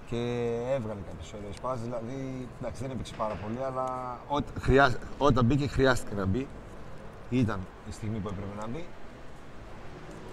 [0.10, 5.46] Και έβγαλε κάποιες ωραίες πάσεις, δηλαδή εντάξει, δεν έπαιξε πάρα πολύ, αλλά ό, χρειά- όταν
[5.46, 6.48] μπήκε χρειάστηκε να μπει.
[7.30, 7.60] Ήταν
[7.90, 8.86] η στιγμή που έπρεπε να μπει.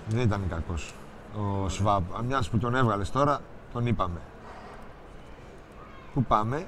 [0.09, 0.95] Δεν ήταν κακός
[1.37, 2.03] ο Σβάμπ.
[2.19, 3.41] Αν μιας που τον έβγαλες τώρα,
[3.73, 4.21] τον είπαμε.
[6.15, 6.67] Πού πάμε,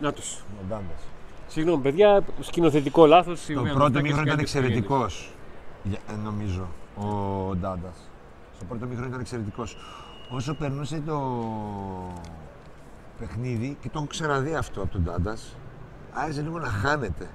[0.00, 0.34] Να τους.
[0.34, 1.02] ο Ντάντας.
[1.46, 3.46] Συγγνώμη, παιδιά, σκηνοθετικό λάθος.
[3.54, 5.30] Το πρώτο μήχρονο ήταν εξαιρετικός.
[6.24, 7.04] Νομίζω ο
[7.56, 8.10] Ντάντας.
[8.56, 9.76] Στο πρώτο μήχρονο ήταν εξαιρετικός.
[10.30, 11.18] Όσο περνούσε το
[13.18, 15.56] παιχνίδι, και το έχω ξαναδεί αυτό από τον Ντάντας,
[16.12, 17.28] άρχισε λίγο να χάνεται.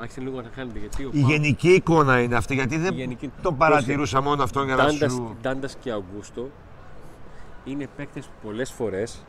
[0.00, 3.30] Άρχισε λίγο να χάνεται γιατί ο Η γενική εικόνα είναι αυτή, γιατί δεν Η γενική-
[3.42, 5.36] τον παρατηρούσα μόνο αυτόν για να σου.
[5.42, 6.48] Ντάντας και Αγκούστο
[7.64, 9.24] είναι παίκτες που πολλές φορές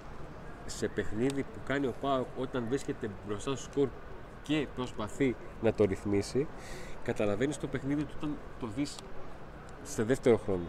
[0.68, 3.88] σε παιχνίδι που κάνει ο Πάοκ όταν βρίσκεται μπροστά στο σκορ
[4.44, 6.48] και προσπαθεί να το ρυθμίσει,
[7.04, 8.96] καταλαβαίνεις το παιχνίδι του όταν το δεις
[9.86, 10.64] στο δεύτερο χρόνο.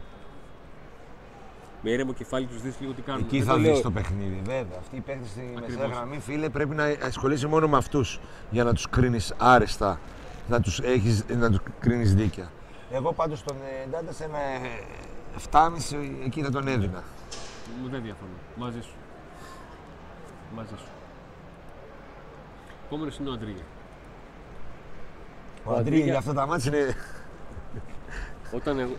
[1.83, 3.23] Με ήρεμο κεφάλι τους δεις λίγο τι κάνουν.
[3.25, 4.79] Εκεί Δεν θα το δεις λέω- το παιχνίδι, βέβαια.
[4.79, 5.97] Αυτοί οι παίχτε στη μεσαία Ακριβώς.
[5.97, 10.01] γραμμή, φίλε, πρέπει να ασχολείσαι μόνο με αυτούς για να τους κρίνεις άρεστα,
[10.49, 10.81] να τους
[11.39, 12.51] να τους κρίνεις δίκαια.
[12.91, 14.59] Εγώ πάντως τον ε, Ντάντα σε ένα ε,
[15.51, 17.03] 7,5 εκεί θα τον έδινα.
[17.83, 18.33] Μου δεν διαφωνώ.
[18.57, 18.93] Μαζί σου.
[20.57, 20.91] Μαζί σου.
[22.87, 23.63] Επόμενος είναι ο Αντρίγια.
[25.65, 26.95] Ο Ο Αντρίγια Αντρίγια- για αυτά τα μάτια είναι.
[28.55, 28.93] Όταν εγώ.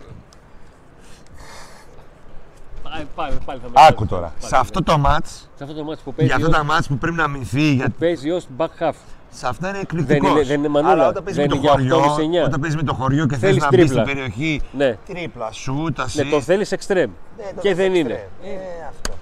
[2.82, 4.08] Πάλι, πάλι, πάλι θα με Άκου βγάλεις.
[4.10, 4.26] τώρα.
[4.26, 4.58] Πάλι, Σε ναι.
[4.60, 6.32] αυτό το μάτς, Σε αυτό το μάτι που παίζει.
[6.32, 7.88] για αυτά ως- τα μάτς που πρέπει να αμυνθεί, για...
[7.98, 8.92] Παίζει ως back half.
[9.30, 10.30] σε αυτά είναι Δεν εκπληκτικός.
[10.30, 10.92] είναι- δεν είναι μανούλα.
[10.92, 12.44] Αλλά όταν παίζεις με Δεν το είναι για χωριό, 8,5-9.
[12.44, 14.04] όταν παίζεις με το χωριό και θες Θέλεις να μπεις στην τρίπλα.
[14.14, 14.96] περιοχή, Ναι.
[15.06, 16.26] τρίπλα, σουτ, Ναι, assist.
[16.30, 17.10] το θέλεις εξτρέμ.
[17.36, 17.96] Ναι, το και θες δεν extreme.
[17.96, 18.12] είναι.
[18.42, 18.48] Ε,
[18.88, 19.12] αυτό.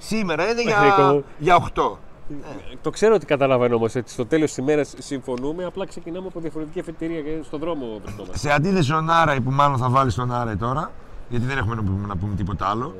[0.00, 1.22] Σήμερα είναι Παιχνικό.
[1.38, 1.96] για, για 8.
[2.82, 6.80] Το ξέρω ότι καταλαβαίνω όμως ότι στο τέλος της ημέρας συμφωνούμε, απλά ξεκινάμε από διαφορετική
[6.80, 8.38] αφετηρία και στον δρόμο βρισκόμαστε.
[8.38, 10.90] Σε αντίθεση ο Νάραη που μάλλον θα βάλει τον Νάραη τώρα,
[11.28, 12.94] γιατί δεν έχουμε να πούμε, να πούμε τίποτα άλλο.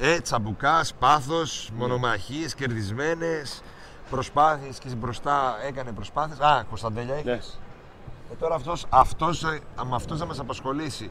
[0.00, 3.62] Ε, ε τσαμπουκάς, πάθος, μονομαχίες, κερδισμένες,
[4.10, 6.40] προσπάθειες και μπροστά έκανε προσπάθειες.
[6.40, 7.26] Α, Κωνσταντέλια έχεις.
[7.26, 8.32] Ναι.
[8.32, 11.10] Ε, τώρα αυτός, αυτός, ε, με αυτός θα μας απασχολήσει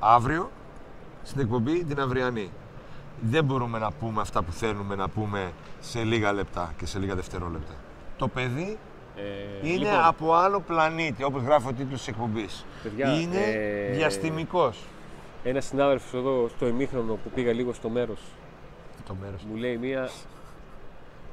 [0.00, 0.50] αύριο
[1.22, 2.50] στην εκπομπή την αυριανή.
[3.20, 7.14] Δεν μπορούμε να πούμε αυτά που θέλουμε να πούμε σε λίγα λεπτά και σε λίγα
[7.14, 7.72] δευτερόλεπτα.
[8.16, 8.78] Το παιδί
[9.62, 12.64] Ε, είναι λοιπόν, από άλλο πλανήτη, όπως γράφει ο τίτλος της εκπομπής.
[12.82, 14.82] Παιδιά, είναι ε, διαστημικός.
[15.44, 18.20] Ένας συνάδελφος εδώ στο ημίχρονο που πήγα λίγο στο μέρος
[19.06, 19.42] Το μέρος.
[19.42, 20.08] μου λέει μία.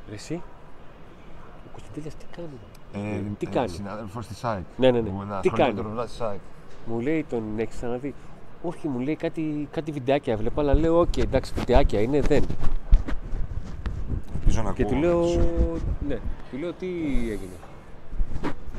[0.09, 0.41] Ρε Εσύ,
[1.65, 3.07] ο Κωνσταντέλια τι κάνει.
[3.15, 3.67] Ε, τι ε, κάνει.
[3.69, 4.63] Συνάδελφος της ΑΕΚ.
[4.77, 5.09] Ναι, ναι, ναι.
[5.09, 5.75] Που να Τι ασχολείται με κάνει.
[5.75, 6.39] το ρολά της ΑΕΚ.
[6.85, 8.13] Μου λέει τον έχεις ξαναδεί.
[8.65, 12.43] Όχι, μου λέει κάτι, κάτι βιντεάκια βλέπω, αλλά λέω: Οκ, εντάξει, βιντεάκια είναι, δεν.
[14.39, 14.99] Ελπίζω να Και του ακούω.
[14.99, 15.25] λέω:
[16.07, 16.15] Ναι,
[16.51, 16.85] του λέω τι
[17.31, 17.55] έγινε;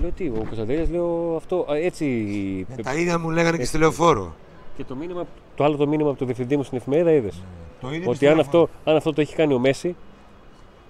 [0.00, 2.06] Λέω τι, ο Κωνσταντέλιας λέω αυτό, α, έτσι.
[2.76, 4.34] Ε, τα ίδια μου λέγανε και στη λεωφόρο.
[4.76, 5.24] Και το, μήνυμα,
[5.56, 7.42] το άλλο το μήνυμα από το διευθυντή μου στην εφημερίδα είδες.
[7.80, 9.96] Το ίδιο Ότι αν αυτό, αν αυτό το έχει κάνει ο Μέση,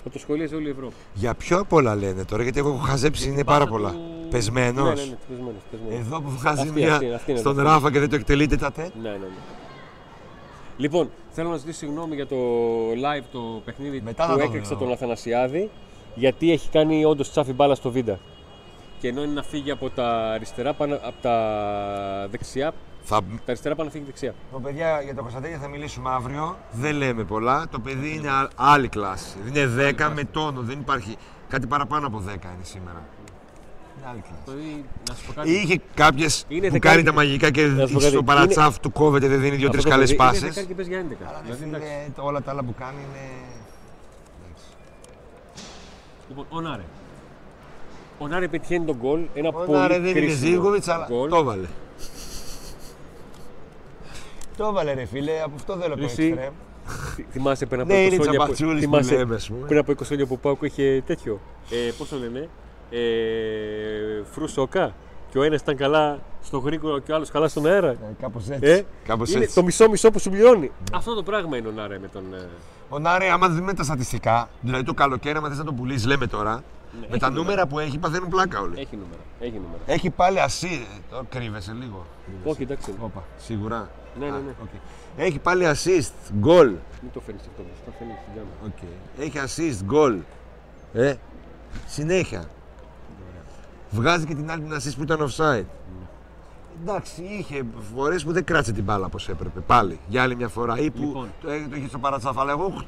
[0.04, 0.94] θα το σχολίαζε όλη η Ευρώπη.
[1.14, 3.90] Για πιο απ' όλα λένε τώρα, γιατί εγώ έχω χαζέψει είναι πάρα Πάσα πολλά.
[3.90, 3.98] του-
[4.30, 4.84] Πεσμένος.
[4.98, 6.06] Ναι, ναι, ναι, πεσμένος, πεσμένος.
[6.06, 8.56] Εδώ που βγάζει Αυτή, μια αυτή, αυτή είναι στον το Ράφα και δεν το εκτελείται
[8.56, 8.90] τα τέτ.
[9.02, 9.26] Ναι, ναι, ναι.
[10.76, 12.36] Λοιπόν, θέλω να ζητήσω συγγνώμη για το
[12.90, 14.84] live το παιχνίδι Μετά που θα το έκρηξα δω.
[14.84, 15.70] τον Αθανασιάδη,
[16.14, 18.18] γιατί έχει κάνει όντως τσάφι μπάλα στο βίντα.
[19.00, 23.16] Και ενώ είναι να φύγει από τα αριστερά, πάνω, από τα δεξιά, Θα...
[23.20, 24.34] τα αριστερά πάνω να φύγει δεξιά.
[24.52, 26.56] Το παιδιά για το Κωνσταντέλια θα μιλήσουμε αύριο.
[26.72, 27.66] Δεν λέμε πολλά.
[27.70, 29.36] Το παιδί είναι α- άλλη κλάση.
[29.48, 30.60] Είναι 10 με τόνο.
[30.60, 31.16] Δεν υπάρχει.
[31.48, 33.02] Κάτι παραπάνω από 10 είναι σήμερα.
[35.44, 38.24] Είχε κάποιες Είναι που δεκάρι- κάνει τα μαγικά και Να σου πω στο κάτι.
[38.24, 40.40] παρατσάφ του κόβεται, δεν δίνει Αυτό δύο-τρει το καλές παιδί πάσες.
[40.40, 41.24] Είναι δεκάρι και παίζει για 11.
[41.28, 41.88] Αλλά ρε Δηλαδή, εντάξει.
[41.90, 43.30] φίλε, το- όλα τα άλλα που κάνει είναι.
[46.28, 46.82] Λοιπόν, ο Νάρε.
[48.18, 49.20] Ο Νάρε πετυχαίνει τον γκολ.
[49.34, 51.28] Ένα Ο πολύ Νάρε δεν είναι κρίσιμο Ζήγκοβιτς, αλλά γκολ.
[51.30, 51.66] το έβαλε.
[54.56, 56.52] Το έβαλε ρε φίλε, από αυτό δεν λέω Εσύ, εξτρέμ.
[57.14, 58.30] Θυ- Θυμάσαι πριν από Ναι, 20 είναι χρόνια.
[58.38, 59.66] τσαπατσούλης που θυμάσαι λέμε, ας πούμε.
[59.66, 61.40] πριν από 20 χρόνια που πάω που είχε τέτοιο.
[61.70, 62.48] Ε, Πώς το λένε,
[62.90, 64.92] ε, φρουσόκα.
[65.30, 67.96] Και ο ένας ήταν καλά στο γρήγορο και ο άλλος καλά στον αέρα.
[68.20, 68.86] Κάπως Ε, έτσι.
[69.06, 69.54] Κάπως είναι έτσι.
[69.54, 70.70] το μισό-μισό που σου πληρώνει.
[70.92, 72.22] Αυτό το πράγμα είναι ο Νάρε με τον.
[72.34, 72.46] ε,
[72.88, 76.26] Ο Νάρε, άμα δούμε τα στατιστικά, δηλαδή το καλοκαίρι, άμα θες να το πουλήσεις, λέμε
[76.26, 76.62] τώρα,
[77.00, 77.42] με έχει τα νούμερα.
[77.44, 78.80] νούμερα που έχει, παθαίνουν πλάκα όλοι.
[78.80, 79.20] Έχει νούμερα.
[79.40, 79.78] Έχει νούμερα.
[79.86, 80.86] Έχει πάλι ασύ.
[81.10, 82.06] Το κρύβεσαι λίγο.
[82.44, 82.94] Όχι, εντάξει.
[83.00, 83.88] Όπα, σίγουρα.
[84.20, 84.54] Ναι, ναι, Α, ναι.
[84.62, 84.68] οκ.
[85.16, 86.66] Έχει πάλι assist, γκολ.
[87.02, 87.62] Μην το φέρνει αυτό.
[87.84, 88.48] Το φέρνει στην τζάμα.
[88.64, 89.24] Οκ.
[89.24, 90.16] Έχει assist, γκολ.
[90.92, 91.14] Ε,
[91.86, 92.44] συνέχεια.
[93.90, 95.64] Βγάζει και την άλλη την assist που ήταν offside.
[96.82, 99.60] Εντάξει, είχε φορές που δεν κράτησε την μπάλα όπως έπρεπε.
[99.60, 100.78] Πάλι για άλλη μια φορά.
[100.78, 101.28] Ή που Λοιπόν.
[101.40, 102.38] το, το είχε στο παρατσάφ.
[102.38, 102.84] Αλλά εγώ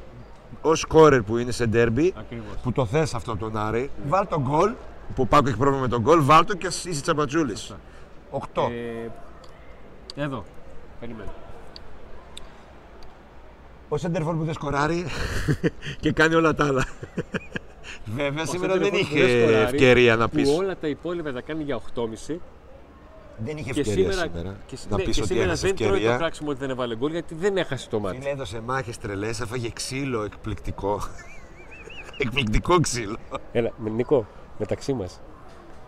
[0.61, 2.55] ω σκόρερ που είναι σε ντέρμπι, Ακριβώς.
[2.63, 4.71] που το θες αυτό από τον Άρη, βάλ τον γκολ.
[5.15, 7.53] Που ο Πάκο έχει πρόβλημα με τον γκολ, βάλ το και είσαι τσαμπατσούλη.
[8.31, 8.39] 8.
[10.15, 10.43] Ε, εδώ.
[10.99, 11.29] Περιμένω.
[13.89, 15.05] Ο Σέντερφορ που δεν σκοράρει
[16.01, 16.85] και κάνει όλα τα άλλα.
[18.15, 20.57] Βέβαια, σήμερα Ο δεν Σέντερφορ που είχε δεν σκοράρει, ευκαιρία να Που πεις.
[20.57, 22.39] όλα τα υπόλοιπα τα κάνει για 8,5
[23.37, 24.55] Δεν είχε και ευκαιρία σήμερα, σήμερα.
[24.65, 26.17] και, να ναι, πεις και ότι σήμερα έχασες δεν τρώει το ευκαιρία.
[26.17, 28.17] κράξιμο ότι δεν έβαλε γκολ γιατί δεν έχασε το μάτι.
[28.17, 31.01] Φίλε, έδωσε μάχες τρελές, έφαγε ξύλο εκπληκτικό.
[32.23, 33.17] εκπληκτικό ξύλο.
[33.51, 34.25] Έλα, με Νίκο,
[34.57, 35.19] μεταξύ μας.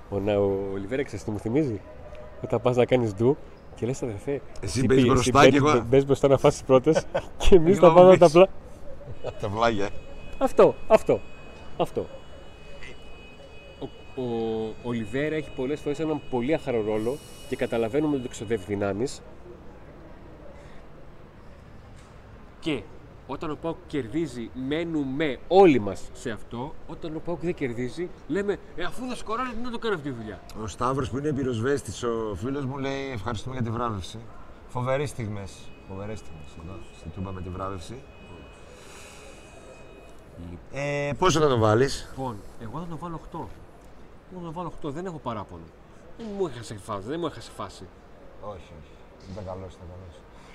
[0.09, 1.81] Ο, Να- ο Ολιβέρα, ξέρεις τι μου θυμίζει;
[2.43, 3.37] Όταν πας να κάνεις ντου
[3.75, 4.41] και λες, αδερφέ.
[4.61, 7.05] Εσύ παίζεις μπροστά και εγώ- Μπε μπροστά να φάσεις πρώτες
[7.41, 8.19] και εμείς Εγώ τα πάμε πίσω.
[8.19, 8.47] τα απλά.
[9.41, 9.89] Τα βλάγια.
[10.37, 11.19] Αυτό, αυτό.
[11.79, 12.05] Αυτό.
[14.15, 17.17] Ο, ο Ολιβέρα έχει πολλές φορές έναν πολύ άχαρο ρόλο
[17.49, 19.21] και καταλαβαίνουμε ότι του ξοδεύει δυνάμεις.
[22.59, 22.81] Και
[23.31, 26.73] Όταν ο Πάουκ κερδίζει, μένουμε όλοι μας σε αυτό.
[26.87, 30.09] Όταν ο Πάουκ δεν κερδίζει, λέμε ε, αφού δεν σκοράρει, τι να το κάνω αυτή
[30.09, 30.41] τη δουλειά.
[30.63, 34.19] Ο Σταύρος που είναι πυροσβέστης, ο φίλος μου λέει ευχαριστούμε για τη βράβευση.
[34.67, 35.57] Φοβερές στιγμές.
[35.87, 37.95] Φοβερές στιγμές εδώ στην Τούμπα με τη βράβευση.
[40.71, 43.37] Ε, πόσο θα το βάλεις, Λοιπόν, εγώ θα το βάλω 8.
[44.31, 45.63] Εγώ θα το βάλω 8, δεν έχω παράπονο.
[46.17, 47.07] Δεν μου έχασε φάση.
[47.07, 47.83] Δεν μου έχασε φάση.
[48.41, 48.93] Όχι, όχι.
[49.31, 50.07] Ήταν καλό, ήταν καλό.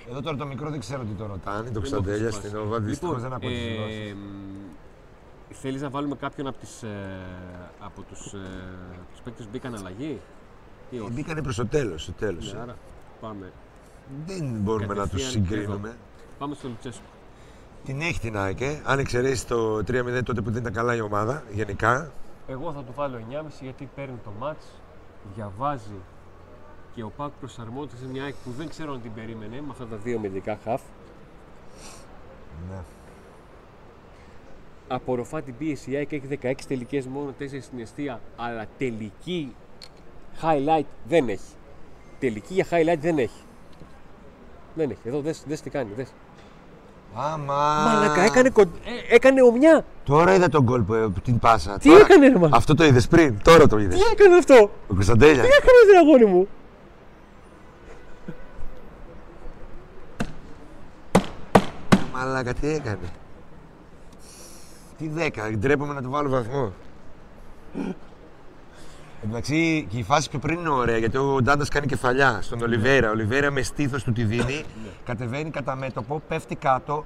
[0.09, 1.57] Εδώ τώρα το μικρό δεν ξέρω τι το ρωτάνε.
[1.57, 2.63] Το Δεν μου Ξαντέλια έχασε στην φάση.
[2.63, 2.79] Όβα.
[2.79, 4.13] Δυστυχώς Λοιπόν, δεν ακούω τις ε, δηλώσεις.
[4.13, 6.89] μ, Θέλεις να βάλουμε κάποιον από, τις, ε,
[7.79, 8.37] από τους, ε,
[9.11, 10.21] τους παίκτες που μπήκαν αλλαγή;
[10.89, 12.03] Ή όχι; Μπήκανε προς το τέλος.
[12.03, 12.61] Στο τέλος, Ναι, ε.
[12.61, 12.75] άρα
[13.21, 13.51] πάμε.
[14.25, 15.95] Δεν μπορούμε να τους Κατευθείαν συγκρίνουμε.
[16.39, 17.03] Πάμε στο Λουτσέσκο.
[17.85, 18.81] Την έχει την ΑΕΚ, ε.
[18.83, 22.11] αν εξαιρέσεις το 3-0 τότε που δεν ήταν καλά η ομάδα γενικά.
[22.47, 24.65] Εγώ θα του βάλω 9,5 γιατί παίρνει το μάτς,
[25.35, 26.01] διαβάζει
[26.95, 29.85] και ο Πάκ προσαρμόζεται σε μια ΑΕΚ που δεν ξέρω αν την περίμενε με αυτά
[29.85, 30.81] τα δύο μεντικά χαφ.
[32.69, 32.77] Ναι.
[34.87, 35.91] Απορροφά την πίεση.
[35.91, 39.55] Η ΑΕΚ έχει 16 τελικές μόνο 4 στην αιστεία, αλλά τελική
[40.41, 41.53] highlight δεν έχει.
[42.19, 43.41] Τελική για highlight δεν έχει.
[44.75, 45.01] Δεν έχει.
[45.07, 45.93] Εδώ δες, δες τι κάνει.
[45.95, 46.13] Δες.
[47.17, 47.83] Άμα.
[47.85, 48.71] Μαλακα, έκανε, κον...
[49.09, 49.85] ε, έκανε ομιά.
[50.03, 51.77] Τώρα είδα τον κόλ που, που την πάσα.
[51.77, 53.99] Τι Τώρα- έκανε, ρε μάνα; Αυτό το είδες πριν, τώρα το είδες.
[53.99, 55.41] Τι έκανε αυτό; Ο Κωνσταντέλια.
[55.41, 56.47] Τι έκανε, ρε αγόρι μου;
[62.13, 62.97] Μαλάκα, τι έκανε;
[64.97, 66.71] Τι δέκα, ντρέπομαι να του βάλω βαθμό.
[69.27, 73.07] Εντάξει, και η φάση πιο πριν είναι ωραία γιατί ο Ντάντας κάνει κεφαλιά στον Ολιβέρα.
[73.07, 74.63] Ο Ολιβέρα με στήθος του τη δίνει,
[75.05, 77.05] κατεβαίνει κατά μέτωπο, πέφτει κάτω.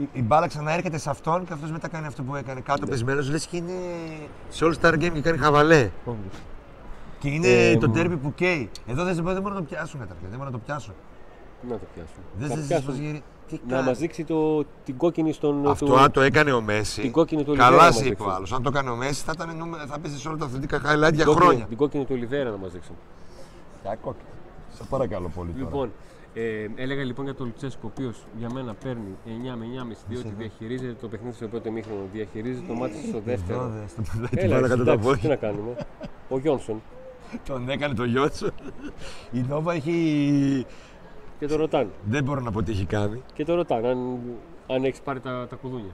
[0.00, 3.30] Η, η μπάλα ξαναέρχεται σε αυτόν και αυτός μετά κάνει αυτό που έκανε κάτω πεσμένος.
[3.30, 3.72] Λες και είναι
[4.48, 5.90] σε All Star Game και κάνει χαβαλέ.
[7.18, 7.92] Και είναι Ε, το μ.
[7.96, 8.70] derby που καίει.
[8.86, 10.26] Εδώ δεν, δεν μπορούν να το πιάσουν καταρχήν.
[10.28, 10.94] Δεν μπορούν να το πιάσουν.
[11.68, 12.24] Να το πιάσουμε.
[12.38, 12.92] Δεν Θα δεν πιάσουμε.
[12.92, 13.22] σας γυρι-
[13.56, 15.68] Τι Να κάνει; μας δείξει το, την κόκκινη στον.
[15.68, 17.00] Αυτό του- αν το έκανε ο Μέση.
[17.00, 18.36] την κόκκινη του Ολιβέρα Καλά να σε μας είπε ο δείξει.
[18.36, 18.52] άλλος.
[18.52, 20.82] Αν το έκανε ο Μέση θα, ήταν, νούμε- θα παίζει σε όλα τα αθλητικά highlight
[20.84, 21.64] για την κόκκινη- χρόνια.
[21.64, 22.94] Την κόκκινη του Ολιβέρα να μας δείξουν.
[24.74, 25.64] Σε παρακαλώ πολύ τώρα.
[25.64, 25.92] Λοιπόν,
[26.34, 30.34] ε, έλεγα λοιπόν για τον Λουτσέσκο, ο οποίος για μένα παίρνει 9 με 9,5 διότι
[30.38, 33.58] διαχειρίζεται το παιχνίδι στο πρώτο μήχρονο, διαχειρίζεται το μάτι στο δεύτερο.
[33.60, 35.28] Εδώ, δε, στο πουλάει την Έλα, μπάλα εσύ, κατά τα εντάξει, τι πόδια.
[35.28, 35.76] να κάνουμε.
[36.28, 36.82] Ο Γιόνσον.
[37.46, 38.50] Τον έκανε το Γιώτσο.
[39.32, 40.66] Η Νόβα έχει.
[41.40, 41.88] Και το ρωτάνε.
[42.04, 43.22] Δεν μπορώ να πω τι έχει κάνει.
[43.34, 44.20] Και το ρωτάνε αν,
[44.66, 45.92] αν έχεις πάρει τα, τα κουδούνια.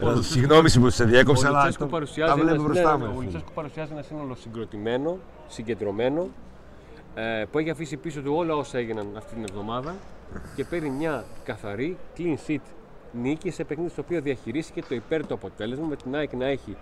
[0.00, 3.04] Ε, Συγγνώμη που σε διέκοψα, Ο αλλά Λουτσέσκο το- παρουσιάζει, τα βλέπω ένα, μπροστά ναι,
[3.04, 3.04] μου.
[3.04, 3.24] ναι, ρε ο φίλε.
[3.24, 6.28] Λουτσέσκο παρουσιάζει ένα σύνολο συγκροτημένο, συγκεντρωμένο,
[7.14, 9.94] ε, που έχει αφήσει πίσω του όλα όσα έγιναν αυτή την εβδομάδα
[10.56, 12.60] και παίρνει μια καθαρή clean sheet
[13.12, 16.76] νίκη σε παιχνίδι στο οποίο διαχειρίστηκε το υπέρ το αποτέλεσμα με την ΑΕΚ να έχει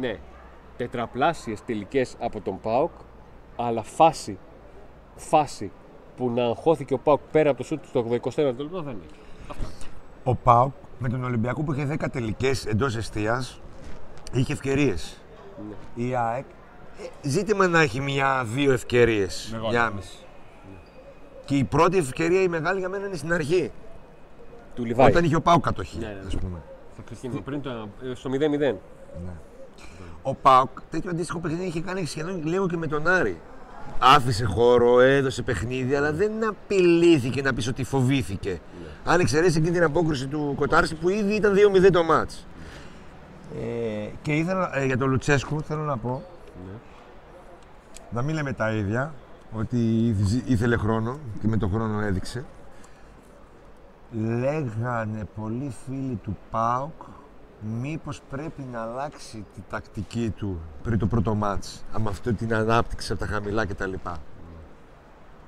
[0.00, 0.18] ναι,
[0.80, 2.90] τετραπλάσιες τελικές από τον ΠΑΟΚ
[3.56, 4.38] αλλά φάση,
[5.16, 5.70] φάση
[6.16, 9.20] που να αγχώθηκε ο ΠΑΟΚ πέρα από το σούτ στο 24 λεπτό δεν έχει.
[10.24, 13.44] Ο Πάουκ με τον Ολυμπιακό που είχε 10 τελικές εντός αιστεία
[14.32, 15.20] είχε ευκαιρίες.
[15.68, 16.04] Ναι.
[16.04, 16.44] Η ΑΕΚ
[17.24, 19.48] ε, ζήτημα να έχει μια-δύο ευκαιρίες.
[19.52, 19.70] Μεγάλη.
[19.70, 20.18] Μια μισή.
[21.44, 23.70] Και η πρώτη ευκαιρία η μεγάλη για μένα είναι στην αρχή.
[24.74, 25.10] Του Λιβάη.
[25.10, 25.98] Όταν είχε ο Πάουκ κατοχή.
[25.98, 26.26] Ναι, ναι, ναι.
[26.26, 26.62] ας πούμε.
[26.96, 28.76] Θα ξεκινήσω πριν το, ε, στο 0-0.
[30.22, 33.40] Ο Πάουκ τέτοιο αντίστοιχο παιχνίδι είχε κάνει σχεδόν λίγο και με τον Άρη.
[33.98, 38.60] Άφησε χώρο, έδωσε παιχνίδι, αλλά δεν απειλήθηκε να πεις ότι φοβήθηκε.
[39.04, 42.46] Αν εξαιρέσει εκείνη την απόκριση του Κοτάρση που ήδη ήταν 2-0 το μάτς.
[43.60, 46.22] Ε, και ήθελα, ε, για τον Λουτσέσκου θέλω να πω
[46.66, 46.72] Ναι.
[48.10, 49.14] να μην λέμε τα ίδια,
[49.52, 52.44] ότι ήθ- ήθελε χρόνο και με τον χρόνο έδειξε.
[54.12, 57.02] Λέγανε πολλοί φίλοι του ΠΑΟΚ
[57.60, 63.12] μήπως πρέπει να αλλάξει τη τακτική του πριν το πρώτο μάτς, με αυτή την ανάπτυξη
[63.12, 63.92] από τα χαμηλά κτλ.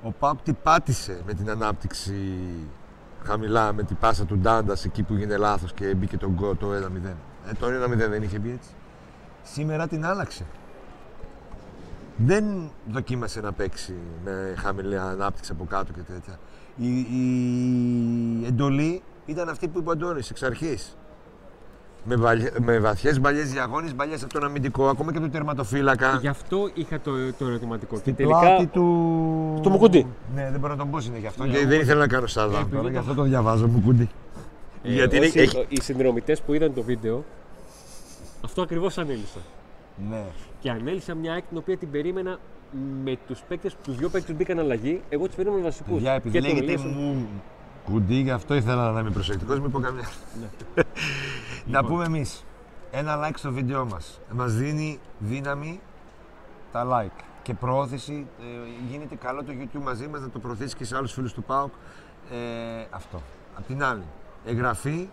[0.03, 2.39] Ο ΠΑΟΚ τι πάτησε με την ανάπτυξη
[3.23, 6.67] χαμηλά, με την πάσα του Ντάντας εκεί που έγινε λάθος και μπήκε το γκολ το
[6.73, 7.15] 1-0.
[7.49, 8.71] Ε, το 1-0 δεν είχε μπει έτσι.
[9.43, 10.45] Σήμερα την άλλαξε
[12.17, 13.95] δεν δοκίμασε να παίξει
[14.25, 16.39] με χαμηλή ανάπτυξη από κάτω και τέτοια.
[16.77, 20.97] Η, η εντολή ήταν αυτή που είπε ο Αντώνης εξ αρχής.
[22.05, 26.19] Με, βαλ- με βαθιές μπαλιές διαγώνες, μπαλιές από τον αμυντικό, ακόμα και του τερματοφύλακα.
[26.21, 27.97] Γι' αυτό είχα το, το ερωτηματικό.
[27.97, 28.41] Στην και τελικά.
[28.41, 28.81] πλάτη του...
[29.63, 30.07] του Μουκουντή.
[30.35, 31.45] Ναι, δεν μπορώ να τον πω είναι γι' αυτό.
[31.45, 33.67] Ναι, και ο δεν ήθελα να κάνω σάδα επειδή τώρα, το- γι' αυτό το διαβάζω
[33.67, 34.09] Μουκουντή.
[34.83, 37.25] ε, Γιατί είναι- όσοι- έχει- οι συνδρομητές που είδαν το βίντεο,
[38.45, 39.39] αυτό ακριβώς ανέλησα.
[40.11, 40.23] Ναι.
[40.61, 42.39] Και ανέλησα μια ΑΕΚ την οποία την περίμενα
[43.05, 45.01] με τους παίκτες, τους δύο παίκτες που μπήκαν αλλαγή.
[45.09, 45.93] Εγώ τους περίμενα βασικούς.
[45.95, 47.27] Παιδιά, επειδή λέγεται μου
[47.85, 50.09] κουντί, γι' αυτό ήθελα να είμαι προσεκτικός, μην πω καμιά.
[51.65, 51.73] Ναι.
[51.73, 52.45] να πούμε εμείς,
[52.91, 54.21] ένα like στο βίντεο μας.
[54.33, 55.81] Μας δίνει δύναμη
[56.73, 57.23] τα like.
[57.43, 58.27] και προώθηση.
[58.41, 58.45] Ε,
[58.91, 61.73] γίνεται καλό το YouTube μαζί μας να το προωθήσει και σε άλλους φίλους του ΠΑΟΚ.
[62.31, 62.37] Ε,
[62.91, 63.23] αυτό.
[63.57, 64.05] Απ' την άλλη,
[64.45, 65.09] εγγραφή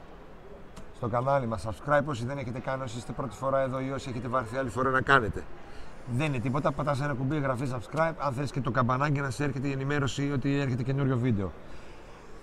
[0.95, 4.09] στο κανάλι μας, subscribe όσοι δεν έχετε κάνει, όσοι είστε πρώτη φορά εδώ ή όσοι
[4.09, 5.43] έχετε βάρθει άλλη φορά να κάνετε.
[6.11, 9.43] Δεν είναι τίποτα, πατάς ένα κουμπί εγγραφή subscribe, αν θες και το καμπανάκι να σε
[9.43, 11.51] έρχεται η ενημέρωση ότι έρχεται καινούριο βίντεο.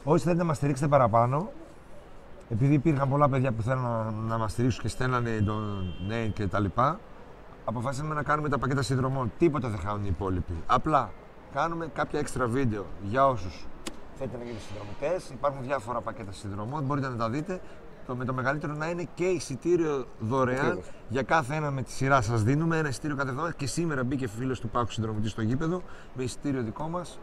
[0.05, 1.51] Όσοι θέλετε να μας στηρίξετε παραπάνω,
[2.51, 6.47] επειδή υπήρχαν πολλά παιδιά που θέλουν να, να μας στηρίξουν και στέλνανε τον name και
[6.47, 7.01] τα λοιπά,
[7.65, 9.33] αποφασίσαμε να κάνουμε τα πακέτα συνδρομών.
[9.39, 10.63] Τίποτα δεν χάνουν οι υπόλοιποι.
[10.67, 11.11] Απλά
[11.53, 13.67] κάνουμε κάποια έξτρα βίντεο για όσους
[14.19, 15.31] θέλετε να γίνετε συνδρομητές.
[15.31, 17.61] Υπάρχουν διάφορα πακέτα συνδρομών, μπορείτε να τα δείτε.
[18.07, 20.91] Το, με το μεγαλύτερο να είναι και εισιτήριο δωρεάν Ακριβώς.
[21.09, 22.79] για κάθε ένα με τη σειρά σας δίνουμε.
[22.79, 25.83] Ένα εισιτήριο κάθε εβδομάδα και σήμερα μπήκε φίλος του Πάκου συνδρομητής στο γήπεδο
[26.15, 27.19] με εισιτήριο δικό μας.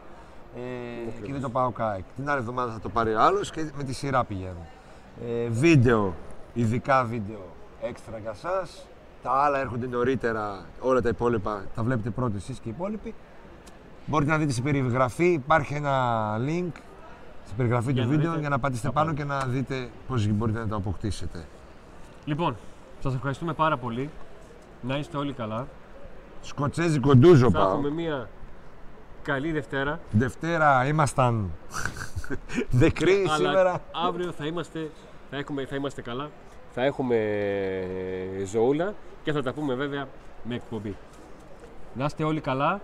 [0.56, 2.04] Ε, και δεν το πάω ΚΑΕΚ.
[2.16, 4.66] Την άλλη εβδομάδα θα το πάρει άλλος και με τη σειρά πηγαίνουν.
[5.22, 6.14] Ε, βίντεο,
[6.54, 7.46] ειδικά βίντεο
[7.82, 8.66] έξτρα για εσά.
[9.22, 13.14] Τα άλλα έρχονται νωρίτερα, όλα τα υπόλοιπα τα βλέπετε πρώτοι εσείς και οι υπόλοιποι.
[14.06, 16.72] Μπορείτε να δείτε στην περιγραφή, υπάρχει ένα link
[17.44, 19.22] στην περιγραφή Για του να βίντεο δείτε για να πατήσετε τα πάνω πάντα.
[19.22, 21.44] και να δείτε πώς μπορείτε να το αποκτήσετε.
[22.24, 22.56] Λοιπόν,
[23.00, 24.10] σας ευχαριστούμε πάρα πολύ.
[24.82, 25.66] Να είστε όλοι καλά.
[26.40, 27.68] Σκοτσέζικο ντούζο Θα πάω.
[27.70, 28.28] έχουμε μια
[29.22, 30.00] καλή Δευτέρα.
[30.10, 31.50] Δευτέρα ήμασταν
[32.70, 33.82] δεκροί αλλά σήμερα.
[34.06, 34.90] αύριο θα είμαστε,
[35.30, 36.30] θα, έχουμε, θα είμαστε καλά.
[36.74, 37.16] Θα έχουμε
[38.44, 40.08] ζωούλα και θα τα πούμε βέβαια
[40.42, 40.96] με εκπομπή.
[41.94, 42.80] Να είστε όλοι καλά.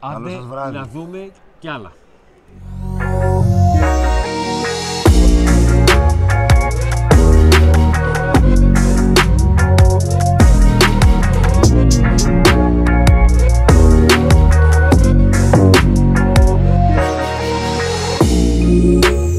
[0.00, 0.76] Καλό Άντε σας βράδυ.
[0.76, 1.92] να δούμε κι άλλα.